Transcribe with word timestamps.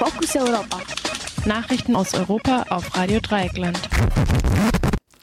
Fokus 0.00 0.34
Europa. 0.34 0.78
Nachrichten 1.44 1.94
aus 1.94 2.14
Europa 2.14 2.64
auf 2.70 2.96
Radio 2.96 3.20
Dreieckland. 3.20 3.78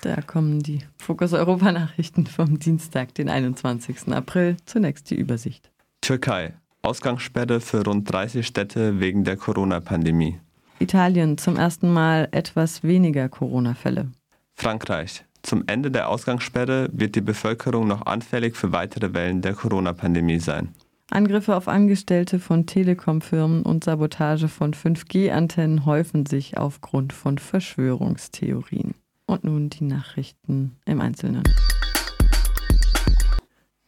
Da 0.01 0.21
kommen 0.21 0.61
die 0.61 0.83
Fokus 1.00 1.33
Europa 1.33 1.71
Nachrichten 1.71 2.27
vom 2.27 2.59
Dienstag, 2.59 3.16
den 3.16 3.27
21. 3.27 4.13
April. 4.13 4.55
Zunächst 4.67 5.09
die 5.09 5.16
Übersicht. 5.16 5.71
Türkei. 6.01 6.53
Ausgangssperre 6.83 7.59
für 7.59 7.83
rund 7.83 8.11
30 8.13 8.45
Städte 8.45 9.00
wegen 9.00 9.23
der 9.23 9.36
Corona-Pandemie. 9.36 10.40
Italien. 10.78 11.39
Zum 11.39 11.55
ersten 11.55 11.91
Mal 11.91 12.28
etwas 12.30 12.84
weniger 12.84 13.30
Corona-Fälle. 13.30 14.12
Frankreich. 14.54 15.25
Zum 15.41 15.64
Ende 15.66 15.89
der 15.89 16.07
Ausgangssperre 16.07 16.88
wird 16.91 17.16
die 17.16 17.21
Bevölkerung 17.21 17.88
noch 17.88 18.05
anfällig 18.05 18.55
für 18.55 18.71
weitere 18.73 19.16
Wellen 19.16 19.41
der 19.41 19.55
Corona-Pandemie 19.55 20.38
sein. 20.39 20.75
Angriffe 21.10 21.55
auf 21.55 21.70
Angestellte 21.70 22.38
von 22.38 22.66
Telekom-Firmen 22.66 23.64
und 23.64 23.86
Sabotage 23.86 24.50
von 24.50 24.73
5G-Antennen 24.73 25.86
häufen 25.86 26.26
sich 26.26 26.58
aufgrund 26.58 27.14
von 27.14 27.38
Verschwörungstheorien. 27.38 28.94
Und 29.26 29.44
nun 29.44 29.70
die 29.70 29.86
Nachrichten 29.86 30.78
im 30.86 31.02
Einzelnen. 31.02 31.44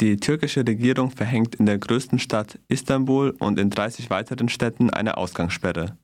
Die 0.02 0.16
türkische 0.16 0.66
Regierung 0.66 1.12
verhängt 1.12 1.56
in 1.56 1.66
der 1.66 1.78
größten 1.78 2.20
Stadt 2.20 2.58
Istanbul 2.70 3.36
und 3.40 3.60
in 3.60 3.70
30 3.70 4.10
weiteren 4.10 4.48
Städten 4.48 4.90
eine 4.90 5.18
Ausgangssperre. 5.18 5.98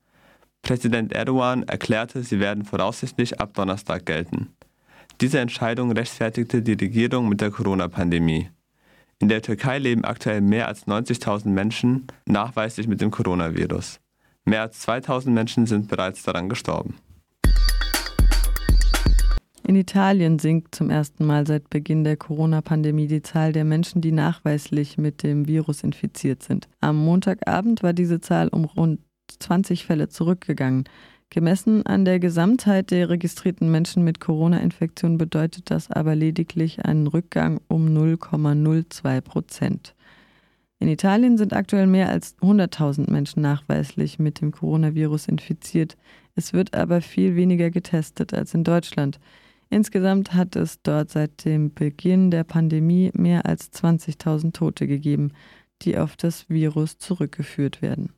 Präsident 0.60 1.12
Erdogan 1.14 1.62
erklärte, 1.62 2.22
sie 2.22 2.40
werden 2.40 2.64
voraussichtlich 2.64 3.40
ab 3.40 3.54
Donnerstag 3.54 4.04
gelten. 4.04 4.48
Diese 5.22 5.38
Entscheidung 5.38 5.92
rechtfertigte 5.92 6.60
die 6.60 6.74
Regierung 6.74 7.28
mit 7.28 7.40
der 7.40 7.50
Corona-Pandemie. 7.50 8.50
In 9.18 9.30
der 9.30 9.40
Türkei 9.40 9.78
leben 9.78 10.04
aktuell 10.04 10.42
mehr 10.42 10.68
als 10.68 10.86
90.000 10.86 11.48
Menschen 11.48 12.06
nachweislich 12.26 12.86
mit 12.86 13.00
dem 13.00 13.10
Coronavirus. 13.10 13.98
Mehr 14.44 14.60
als 14.60 14.86
2.000 14.86 15.30
Menschen 15.30 15.66
sind 15.66 15.88
bereits 15.88 16.22
daran 16.22 16.50
gestorben. 16.50 16.96
In 19.66 19.74
Italien 19.74 20.38
sinkt 20.38 20.74
zum 20.74 20.90
ersten 20.90 21.24
Mal 21.24 21.46
seit 21.46 21.70
Beginn 21.70 22.04
der 22.04 22.16
Corona-Pandemie 22.16 23.08
die 23.08 23.22
Zahl 23.22 23.52
der 23.52 23.64
Menschen, 23.64 24.00
die 24.02 24.12
nachweislich 24.12 24.98
mit 24.98 25.22
dem 25.22 25.48
Virus 25.48 25.82
infiziert 25.82 26.42
sind. 26.42 26.68
Am 26.80 26.96
Montagabend 26.96 27.82
war 27.82 27.94
diese 27.94 28.20
Zahl 28.20 28.48
um 28.48 28.64
rund 28.66 29.00
20 29.40 29.86
Fälle 29.86 30.08
zurückgegangen. 30.08 30.84
Gemessen 31.30 31.84
an 31.84 32.04
der 32.04 32.20
Gesamtheit 32.20 32.90
der 32.90 33.10
registrierten 33.10 33.70
Menschen 33.70 34.04
mit 34.04 34.20
Corona-Infektion 34.20 35.18
bedeutet 35.18 35.70
das 35.70 35.90
aber 35.90 36.14
lediglich 36.14 36.84
einen 36.84 37.06
Rückgang 37.06 37.60
um 37.68 37.88
0,02 37.88 39.20
Prozent. 39.20 39.94
In 40.78 40.88
Italien 40.88 41.38
sind 41.38 41.52
aktuell 41.52 41.86
mehr 41.86 42.10
als 42.10 42.36
100.000 42.38 43.10
Menschen 43.10 43.42
nachweislich 43.42 44.18
mit 44.18 44.40
dem 44.40 44.52
Coronavirus 44.52 45.28
infiziert. 45.28 45.96
Es 46.34 46.52
wird 46.52 46.74
aber 46.74 47.00
viel 47.00 47.34
weniger 47.34 47.70
getestet 47.70 48.34
als 48.34 48.52
in 48.54 48.62
Deutschland. 48.62 49.18
Insgesamt 49.68 50.34
hat 50.34 50.54
es 50.54 50.80
dort 50.82 51.10
seit 51.10 51.44
dem 51.44 51.72
Beginn 51.74 52.30
der 52.30 52.44
Pandemie 52.44 53.10
mehr 53.14 53.46
als 53.46 53.72
20.000 53.72 54.52
Tote 54.52 54.86
gegeben, 54.86 55.32
die 55.82 55.98
auf 55.98 56.16
das 56.16 56.48
Virus 56.48 56.98
zurückgeführt 56.98 57.82
werden. 57.82 58.12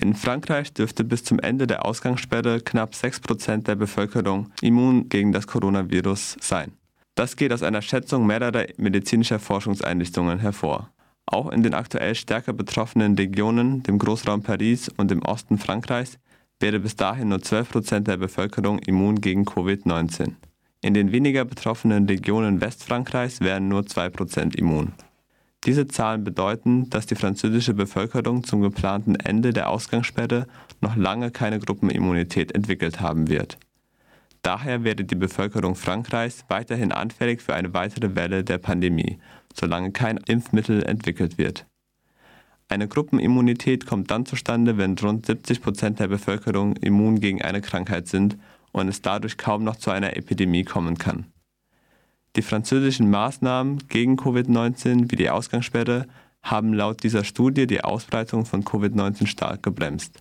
In 0.00 0.14
Frankreich 0.14 0.72
dürfte 0.72 1.04
bis 1.04 1.24
zum 1.24 1.38
Ende 1.40 1.66
der 1.66 1.84
Ausgangssperre 1.84 2.60
knapp 2.60 2.94
6% 2.94 3.64
der 3.64 3.74
Bevölkerung 3.74 4.50
immun 4.62 5.10
gegen 5.10 5.30
das 5.30 5.46
Coronavirus 5.46 6.38
sein. 6.40 6.72
Das 7.14 7.36
geht 7.36 7.52
aus 7.52 7.62
einer 7.62 7.82
Schätzung 7.82 8.26
mehrerer 8.26 8.64
medizinischer 8.78 9.38
Forschungseinrichtungen 9.38 10.38
hervor. 10.38 10.88
Auch 11.26 11.50
in 11.50 11.62
den 11.62 11.74
aktuell 11.74 12.14
stärker 12.14 12.54
betroffenen 12.54 13.14
Regionen, 13.14 13.82
dem 13.82 13.98
Großraum 13.98 14.42
Paris 14.42 14.88
und 14.96 15.10
dem 15.10 15.20
Osten 15.20 15.58
Frankreichs, 15.58 16.18
wäre 16.60 16.80
bis 16.80 16.96
dahin 16.96 17.28
nur 17.28 17.38
12% 17.38 18.00
der 18.00 18.16
Bevölkerung 18.16 18.78
immun 18.78 19.20
gegen 19.20 19.44
Covid-19. 19.44 20.32
In 20.80 20.94
den 20.94 21.12
weniger 21.12 21.44
betroffenen 21.44 22.06
Regionen 22.06 22.62
Westfrankreichs 22.62 23.40
wären 23.42 23.68
nur 23.68 23.82
2% 23.82 24.56
immun. 24.56 24.94
Diese 25.64 25.86
Zahlen 25.86 26.24
bedeuten, 26.24 26.88
dass 26.88 27.04
die 27.06 27.16
französische 27.16 27.74
Bevölkerung 27.74 28.44
zum 28.44 28.62
geplanten 28.62 29.14
Ende 29.14 29.52
der 29.52 29.68
Ausgangssperre 29.68 30.46
noch 30.80 30.96
lange 30.96 31.30
keine 31.30 31.58
Gruppenimmunität 31.58 32.54
entwickelt 32.54 33.00
haben 33.00 33.28
wird. 33.28 33.58
Daher 34.42 34.84
werde 34.84 35.04
die 35.04 35.16
Bevölkerung 35.16 35.74
Frankreichs 35.74 36.46
weiterhin 36.48 36.92
anfällig 36.92 37.42
für 37.42 37.54
eine 37.54 37.74
weitere 37.74 38.14
Welle 38.14 38.42
der 38.42 38.56
Pandemie, 38.56 39.18
solange 39.54 39.92
kein 39.92 40.16
Impfmittel 40.16 40.82
entwickelt 40.82 41.36
wird. 41.36 41.66
Eine 42.68 42.88
Gruppenimmunität 42.88 43.84
kommt 43.84 44.10
dann 44.10 44.24
zustande, 44.24 44.78
wenn 44.78 44.96
rund 44.96 45.26
70 45.26 45.60
Prozent 45.60 46.00
der 46.00 46.08
Bevölkerung 46.08 46.76
immun 46.76 47.20
gegen 47.20 47.42
eine 47.42 47.60
Krankheit 47.60 48.06
sind 48.06 48.38
und 48.72 48.88
es 48.88 49.02
dadurch 49.02 49.36
kaum 49.36 49.64
noch 49.64 49.76
zu 49.76 49.90
einer 49.90 50.16
Epidemie 50.16 50.64
kommen 50.64 50.96
kann. 50.96 51.26
Die 52.36 52.42
französischen 52.42 53.10
Maßnahmen 53.10 53.88
gegen 53.88 54.16
Covid-19 54.16 55.10
wie 55.10 55.16
die 55.16 55.30
Ausgangssperre 55.30 56.06
haben 56.42 56.72
laut 56.72 57.02
dieser 57.02 57.24
Studie 57.24 57.66
die 57.66 57.82
Ausbreitung 57.82 58.44
von 58.44 58.64
Covid-19 58.64 59.26
stark 59.26 59.62
gebremst. 59.62 60.18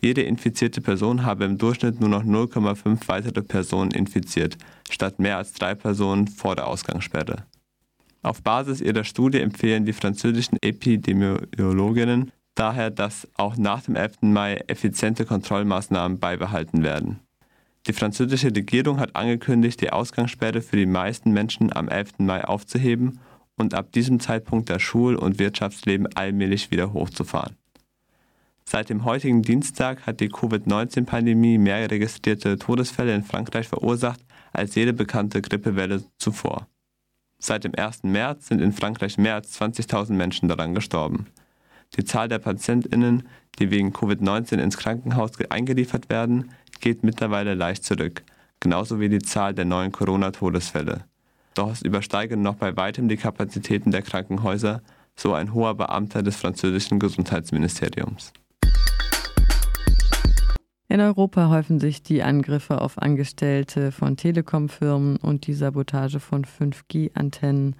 Jede 0.00 0.22
infizierte 0.22 0.80
Person 0.80 1.24
habe 1.24 1.44
im 1.44 1.56
Durchschnitt 1.56 2.00
nur 2.00 2.08
noch 2.08 2.24
0,5 2.24 3.08
weitere 3.08 3.42
Personen 3.42 3.92
infiziert, 3.92 4.58
statt 4.90 5.18
mehr 5.18 5.38
als 5.38 5.52
drei 5.52 5.74
Personen 5.74 6.28
vor 6.28 6.54
der 6.54 6.66
Ausgangssperre. 6.66 7.46
Auf 8.22 8.42
Basis 8.42 8.80
ihrer 8.80 9.04
Studie 9.04 9.40
empfehlen 9.40 9.84
die 9.84 9.92
französischen 9.92 10.58
Epidemiologinnen 10.60 12.32
daher, 12.56 12.90
dass 12.90 13.28
auch 13.36 13.56
nach 13.56 13.82
dem 13.82 13.94
11. 13.94 14.22
Mai 14.22 14.56
effiziente 14.66 15.24
Kontrollmaßnahmen 15.24 16.18
beibehalten 16.18 16.82
werden. 16.82 17.20
Die 17.86 17.92
französische 17.92 18.54
Regierung 18.54 18.98
hat 18.98 19.14
angekündigt, 19.14 19.80
die 19.80 19.90
Ausgangssperre 19.90 20.60
für 20.60 20.76
die 20.76 20.86
meisten 20.86 21.30
Menschen 21.30 21.72
am 21.72 21.88
11. 21.88 22.18
Mai 22.18 22.44
aufzuheben 22.44 23.20
und 23.56 23.74
ab 23.74 23.92
diesem 23.92 24.18
Zeitpunkt 24.18 24.68
das 24.68 24.82
Schul- 24.82 25.14
und 25.14 25.38
Wirtschaftsleben 25.38 26.08
allmählich 26.14 26.72
wieder 26.72 26.92
hochzufahren. 26.92 27.56
Seit 28.64 28.90
dem 28.90 29.04
heutigen 29.04 29.42
Dienstag 29.42 30.04
hat 30.04 30.18
die 30.18 30.28
Covid-19-Pandemie 30.28 31.58
mehr 31.58 31.88
registrierte 31.88 32.58
Todesfälle 32.58 33.14
in 33.14 33.22
Frankreich 33.22 33.68
verursacht 33.68 34.20
als 34.52 34.74
jede 34.74 34.92
bekannte 34.92 35.40
Grippewelle 35.40 36.02
zuvor. 36.18 36.66
Seit 37.38 37.62
dem 37.62 37.74
1. 37.76 38.02
März 38.02 38.48
sind 38.48 38.60
in 38.60 38.72
Frankreich 38.72 39.18
mehr 39.18 39.36
als 39.36 39.60
20.000 39.60 40.14
Menschen 40.14 40.48
daran 40.48 40.74
gestorben. 40.74 41.26
Die 41.96 42.04
Zahl 42.04 42.28
der 42.28 42.40
PatientInnen, 42.40 43.28
die 43.60 43.70
wegen 43.70 43.92
Covid-19 43.92 44.58
ins 44.58 44.76
Krankenhaus 44.76 45.30
eingeliefert 45.48 46.08
werden, 46.08 46.50
geht 46.80 47.02
mittlerweile 47.02 47.54
leicht 47.54 47.84
zurück, 47.84 48.22
genauso 48.60 49.00
wie 49.00 49.08
die 49.08 49.20
Zahl 49.20 49.54
der 49.54 49.64
neuen 49.64 49.92
Corona-Todesfälle. 49.92 51.04
Doch 51.54 51.70
es 51.70 51.82
übersteigen 51.82 52.42
noch 52.42 52.56
bei 52.56 52.76
weitem 52.76 53.08
die 53.08 53.16
Kapazitäten 53.16 53.90
der 53.90 54.02
Krankenhäuser, 54.02 54.82
so 55.14 55.32
ein 55.32 55.54
hoher 55.54 55.74
Beamter 55.74 56.22
des 56.22 56.36
französischen 56.36 56.98
Gesundheitsministeriums. 56.98 58.32
In 60.88 61.00
Europa 61.00 61.48
häufen 61.48 61.80
sich 61.80 62.02
die 62.02 62.22
Angriffe 62.22 62.80
auf 62.80 62.98
Angestellte 62.98 63.90
von 63.90 64.16
Telekom-Firmen 64.16 65.16
und 65.16 65.46
die 65.46 65.54
Sabotage 65.54 66.20
von 66.20 66.44
5G-Antennen 66.44 67.74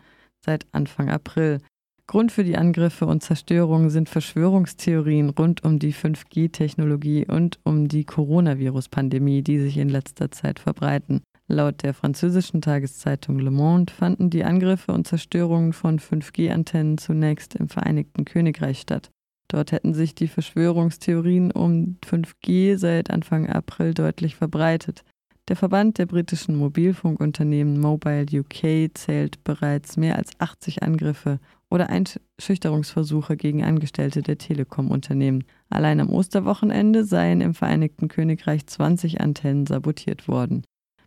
seit 0.44 0.66
Anfang 0.72 1.08
April. 1.08 1.60
Grund 2.08 2.30
für 2.30 2.44
die 2.44 2.56
Angriffe 2.56 3.06
und 3.06 3.24
Zerstörungen 3.24 3.90
sind 3.90 4.08
Verschwörungstheorien 4.08 5.30
rund 5.30 5.64
um 5.64 5.80
die 5.80 5.92
5G-Technologie 5.92 7.26
und 7.26 7.58
um 7.64 7.88
die 7.88 8.04
Coronavirus-Pandemie, 8.04 9.42
die 9.42 9.58
sich 9.58 9.76
in 9.76 9.88
letzter 9.88 10.30
Zeit 10.30 10.60
verbreiten. 10.60 11.22
Laut 11.48 11.82
der 11.82 11.94
französischen 11.94 12.60
Tageszeitung 12.60 13.40
Le 13.40 13.50
Monde 13.50 13.92
fanden 13.92 14.30
die 14.30 14.44
Angriffe 14.44 14.92
und 14.92 15.08
Zerstörungen 15.08 15.72
von 15.72 15.98
5G-Antennen 15.98 16.98
zunächst 16.98 17.56
im 17.56 17.68
Vereinigten 17.68 18.24
Königreich 18.24 18.80
statt. 18.80 19.10
Dort 19.48 19.72
hätten 19.72 19.94
sich 19.94 20.14
die 20.14 20.28
Verschwörungstheorien 20.28 21.50
um 21.50 21.98
5G 22.04 22.76
seit 22.78 23.10
Anfang 23.10 23.48
April 23.48 23.94
deutlich 23.94 24.36
verbreitet. 24.36 25.02
Der 25.48 25.54
Verband 25.54 25.98
der 25.98 26.06
britischen 26.06 26.56
Mobilfunkunternehmen 26.56 27.78
Mobile 27.78 28.26
UK 28.32 28.90
zählt 28.94 29.44
bereits 29.44 29.96
mehr 29.96 30.16
als 30.16 30.30
80 30.40 30.82
Angriffe 30.82 31.38
oder 31.70 31.90
Einschüchterungsversuche 31.90 33.36
gegen 33.36 33.64
Angestellte 33.64 34.22
der 34.22 34.38
Telekom-Unternehmen. 34.38 35.44
Allein 35.68 36.00
am 36.00 36.10
Osterwochenende 36.10 37.04
seien 37.04 37.40
im 37.40 37.54
Vereinigten 37.54 38.08
Königreich 38.08 38.66
20 38.66 39.20
Antennen 39.20 39.66
sabotiert 39.66 40.28
worden. 40.28 40.62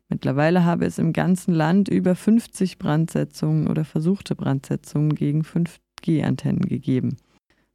Mittlerweile 0.10 0.66
habe 0.66 0.86
es 0.86 0.98
im 0.98 1.14
ganzen 1.14 1.54
Land 1.54 1.88
über 1.88 2.16
50 2.16 2.80
Brandsetzungen 2.80 3.68
oder 3.68 3.86
versuchte 3.86 4.36
Brandsetzungen 4.36 5.14
gegen 5.14 5.44
5G-Antennen 5.44 6.62
gegeben. 6.62 7.18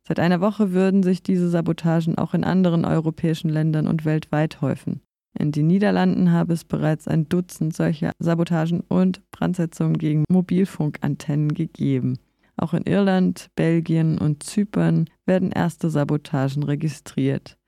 Seit 0.07 0.19
einer 0.19 0.41
Woche 0.41 0.73
würden 0.73 1.03
sich 1.03 1.23
diese 1.23 1.49
Sabotagen 1.49 2.19
auch 2.19 2.35
in 2.35 2.45
anderen 2.45 2.85
europäischen 2.85 3.49
Ländern 3.49 3.87
und 3.87 4.05
weltweit 4.05 4.61
häufen. 4.61 5.01
In 5.39 5.51
den 5.51 5.67
Niederlanden 5.67 6.33
habe 6.33 6.53
es 6.53 6.65
bereits 6.65 7.09
ein 7.09 7.29
Dutzend 7.29 7.75
solcher 7.75 8.13
Sabotagen 8.19 8.81
und 8.81 9.23
Brandsetzungen 9.31 9.97
gegen 9.97 10.25
Mobilfunkantennen 10.29 11.55
gegeben. 11.55 12.19
Auch 12.57 12.75
in 12.75 12.85
Irland, 12.85 13.51
Belgien 13.57 14.19
und 14.19 14.43
Zypern 14.43 15.11
werden 15.27 15.51
erste 15.51 15.91
Sabotagen 15.91 16.63
registriert. 16.63 17.59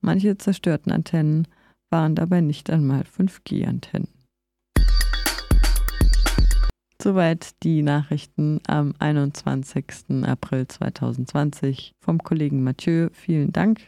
Manche 0.00 0.36
zerstörten 0.36 0.92
Antennen 0.92 1.48
waren 1.90 2.14
dabei 2.14 2.40
nicht 2.40 2.70
einmal 2.70 3.02
5G-Antennen. 3.02 4.08
Soweit 7.00 7.62
die 7.62 7.82
Nachrichten 7.82 8.60
am 8.66 8.94
21. 8.98 10.24
April 10.24 10.66
2020 10.66 11.92
vom 12.00 12.18
Kollegen 12.18 12.62
Mathieu. 12.62 13.10
Vielen 13.12 13.52
Dank 13.52 13.80